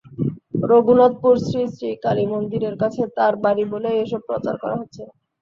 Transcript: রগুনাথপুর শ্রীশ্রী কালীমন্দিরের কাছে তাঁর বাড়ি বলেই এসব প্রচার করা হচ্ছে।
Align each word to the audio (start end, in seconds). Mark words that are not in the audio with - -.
রগুনাথপুর 0.63 1.35
শ্রীশ্রী 1.45 1.89
কালীমন্দিরের 2.03 2.75
কাছে 2.81 3.01
তাঁর 3.17 3.33
বাড়ি 3.43 3.63
বলেই 3.71 3.97
এসব 4.03 4.21
প্রচার 4.29 4.55
করা 4.61 4.75
হচ্ছে। 4.79 5.03